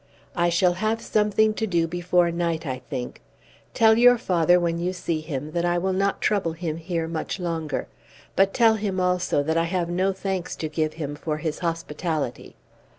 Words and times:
"I 0.35 0.49
shall 0.49 0.73
have 0.81 0.99
something 0.99 1.53
to 1.53 1.67
do 1.67 1.85
before 1.87 2.31
night, 2.31 2.65
I 2.65 2.81
think. 2.89 3.21
Tell 3.75 3.99
your 3.99 4.17
father, 4.17 4.59
when 4.59 4.79
you 4.79 4.93
see 4.93 5.21
him, 5.21 5.51
that 5.51 5.63
I 5.63 5.77
will 5.77 5.93
not 5.93 6.21
trouble 6.21 6.53
him 6.53 6.77
here 6.77 7.07
much 7.07 7.39
longer. 7.39 7.85
But 8.35 8.51
tell 8.51 8.73
him, 8.73 8.99
also, 8.99 9.43
that 9.43 9.57
I 9.57 9.65
have 9.65 9.89
no 9.91 10.11
thanks 10.11 10.55
to 10.55 10.67
give 10.67 10.93
him 10.95 11.13
for 11.15 11.37
his 11.37 11.59
hospitality." 11.59 12.55